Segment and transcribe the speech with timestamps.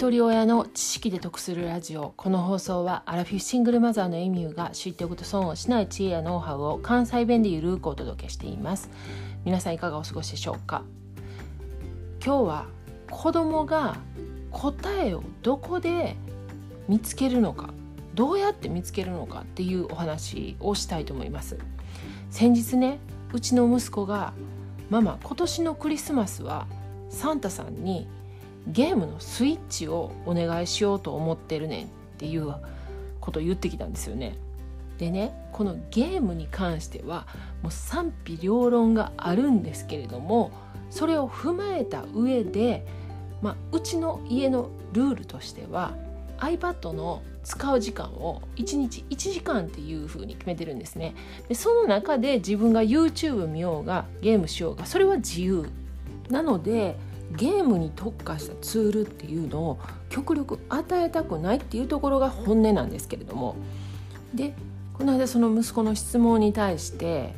[0.00, 2.14] 一人親の知識で得するラジオ。
[2.16, 8.88] この放送はアラフィフシングルマザーのエミューが知っておくと損をしない知恵やノウハウを関西弁でゆるくお届けしています。
[9.44, 10.84] 皆さんいかがお過ごしでしょうか？
[12.24, 12.66] 今日は
[13.10, 13.98] 子供が
[14.50, 16.16] 答えをどこで
[16.88, 17.68] 見つけるのか
[18.14, 21.58] どうやって見つけるのかっていうお話をしたいと思います。
[22.30, 23.00] 先日ね
[23.34, 24.32] うちの息子が
[24.88, 26.66] 「ママ今年のクリスマスは
[27.10, 28.08] サンタさんに
[28.68, 31.88] ゲームのスイッチをお願いしようと思ってるねんっ
[32.18, 32.54] ていう
[33.20, 34.36] ことを言ってきたんですよね。
[34.98, 37.26] でねこのゲームに関しては
[37.62, 40.52] もう賛否両論があるんですけれども
[40.90, 42.86] それを踏まえた上で、
[43.40, 45.94] まあ、うちの家のルールとしては
[46.38, 51.14] iPad の使う時間を1日1時間っていう風に決めてるんですね
[51.48, 55.66] でその中で自分が YouTube 見ようがゲームしようがそれは自由
[56.28, 56.96] なので
[57.36, 59.78] ゲームに特化したツールっていうのを
[60.08, 63.56] 極力与えたくないっていうところが本音なんですけれども。
[64.34, 64.54] で
[64.94, 67.34] この間その息子の質問に対して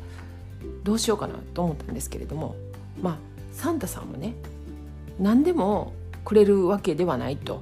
[0.83, 2.55] どうしようかなと思ったんですけれども。
[3.01, 3.17] まあ
[3.51, 4.33] サンタさんもね
[5.19, 5.93] 何でも
[6.25, 7.61] くれるわけではないと。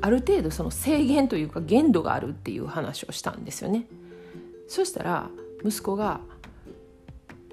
[0.00, 3.86] ある程度その制限というか限度があるっていう話をしたんですよね。
[4.68, 5.30] そしたら
[5.64, 6.20] 息子が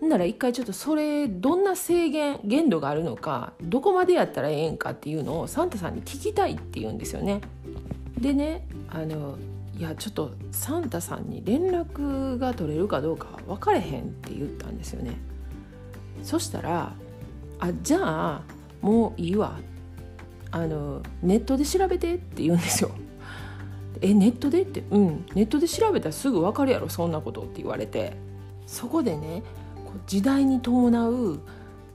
[0.01, 7.41] なら一回ちょっとそれどんな制限限度があるのかどこまでやったらええんかっていうのをサンタさんに聞きたいって言うんですよね。
[8.19, 9.37] でねあの
[9.77, 15.17] いやちょっとサンタさんに連絡が取れるかどうか分かれへんって言ったんですよね。
[16.23, 16.93] そしたら
[17.59, 18.41] 「あじゃあ
[18.81, 19.59] もういいわ」
[20.51, 22.91] あのネットで調べてって言うんですよ。
[24.01, 24.83] えネットでって？
[24.89, 28.13] うんネットで調べたらすぐ分かるやろそんなことって言われて
[28.65, 29.43] そこでね
[30.07, 31.39] 時代に伴う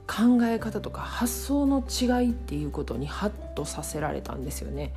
[0.07, 4.93] 考え方とか発想の違いっていうことにハッとさせられたんですよね。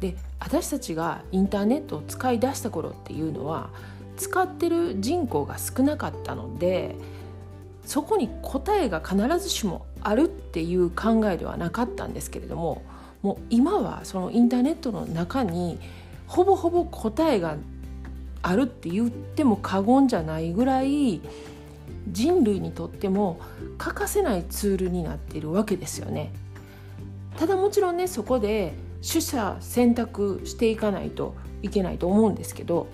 [0.00, 3.70] で私たちがインターネットを使い出した頃っていうのは
[4.16, 6.96] 使ってる人口が少なかったので
[7.86, 12.82] そこに答えが必ずしもあるっていう考えではなかったんですけれども
[13.22, 15.78] もう今はそのインターネットの中に
[16.26, 17.56] ほぼほぼ答えが
[18.42, 21.20] あるって言っても過言じゃないぐらい
[22.12, 23.40] 人類にとっても
[23.78, 26.32] 欠かせないツールになっているわけですよね。
[27.36, 28.74] ただもちろんねそこで
[29.06, 32.88] 取捨選択していかないといけないと思うんですけど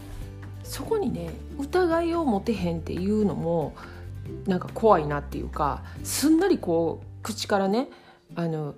[0.62, 3.74] そこにね疑いを持てへんっていうのも
[4.46, 7.88] なんか怖いなっていうかすんなりこう口からね
[8.36, 8.74] あの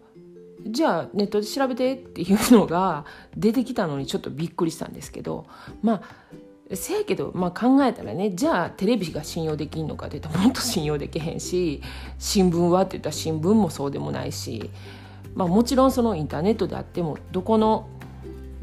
[0.67, 3.05] じゃあネットで調べてっていうのが
[3.37, 5.47] 出てきたのにちょっとびっくりしたんですけど
[5.83, 6.03] まあ
[6.77, 11.83] せやけど、まあ、考えたらねじゃあテレビが信用できんのかって言ったらもっと信用できへんし
[12.19, 14.71] 新聞はって言ったら新聞もそうでもないし、
[15.35, 17.89] まあ、もちろんそのインターネットであってもどこの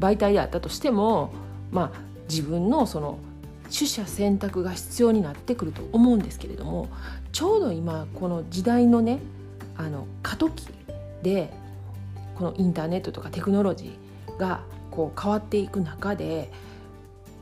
[0.00, 1.32] 媒体であったとしても、
[1.70, 3.18] まあ、自分のその
[3.64, 6.88] 取捨選択が必要になってくると思うんですけれども
[7.32, 9.18] ちょうど今この時代のね
[9.76, 10.66] あの過渡期
[11.22, 11.52] で
[12.36, 16.50] このインターネットとかテクノロジーがこう変わっていく中で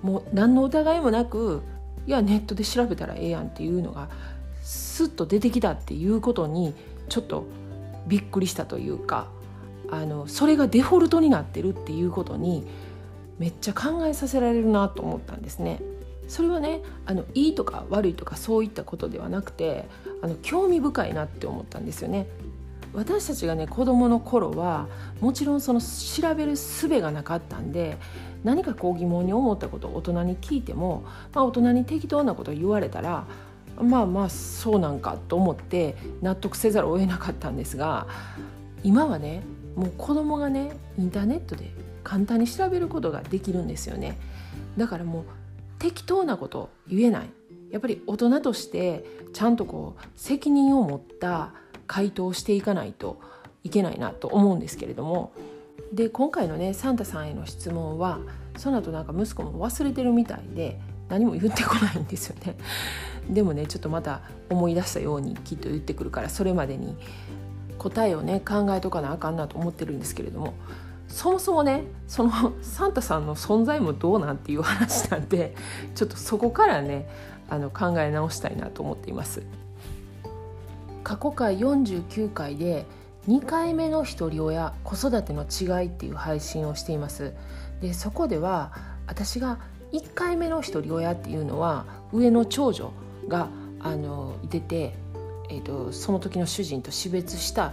[0.02, 1.62] もう何の疑いもなく
[2.06, 4.08] いやネットで調べたらええやんっていうのが
[4.62, 6.74] スッと出てきたっていうことに
[7.08, 7.46] ちょっと
[8.06, 9.28] びっくりしたというか
[9.90, 12.66] あのそれがデフォルトになってるっていうことに
[13.38, 15.80] めっちゃ考えさせられるなと思ったんですね。
[16.28, 19.88] それはねあのいいとか悪いとかそういったことではなくて
[20.22, 22.26] あの興味深いなって思ったんですよね。
[22.92, 24.88] 私たちがね子どもの頃は
[25.20, 27.98] もちろんその調べる術がなかったんで
[28.44, 31.04] 何かこう疑問に思ったことを大人に聞いても、
[31.34, 33.26] まあ、大人に適当なことを言われたら
[33.80, 38.06] まあまあそうなんかと思って納得せざるを得なかったんですが
[38.82, 39.42] 今はね
[39.74, 41.70] もう子供がねインターネットで
[42.02, 44.16] 簡単に調べることができるんですよね。
[44.76, 45.24] だからもう
[45.78, 47.30] 適当なこと言えない。
[47.70, 51.52] やっぱり大人としてちゃんとこう責任を持った
[51.86, 53.20] 回答していかないと
[53.64, 55.32] いけないなと思うんですけれども
[55.92, 58.20] で今回のねサンタさんへの質問は
[58.56, 62.56] その後なんか息子も忘れてるみたいで何も言ってこないんですよね。
[63.30, 66.96] でもねちょっとまた思い出したようにきっと言ってくるからそれまでに
[67.78, 70.54] 答えをね考えとかなあかんなと思ってるんですけれども
[71.08, 72.30] そもそもねその
[72.62, 75.54] サンタさんの存在もどうなんていう話なんで
[75.94, 77.08] ちょっとそこからね
[77.48, 79.42] あの考え直したいなと思っています。
[81.06, 82.84] 過去回49回で
[83.28, 87.32] 2回目のひとり親子育ての違いっていう配信をしています。
[87.80, 88.72] でそこでは
[89.06, 89.60] 私が
[89.92, 92.92] 1回目のひとり親っていうのは上の長女
[93.28, 93.48] が
[93.78, 94.94] あのいてて、
[95.48, 97.72] えーと、その時の主人と死別した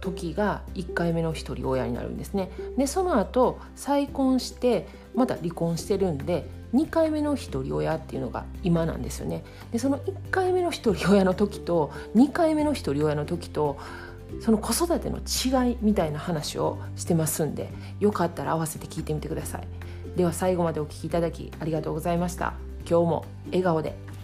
[0.00, 2.50] 時が1回目の一人親になるんですね。
[2.76, 9.44] でその後再婚してまた離婚してるんで2回目の一人親っていうのが今なんですよね。
[9.72, 13.78] でその1回目の一人親の時と2回目の一人親の時と
[14.40, 17.70] その子育ての違いみたいな話をしてますんで
[18.00, 19.66] よかったら合わせて聞いてみてください。
[20.16, 22.54] では最後までお聴きいただきありがとうございました。
[22.88, 24.15] 今日も笑顔で。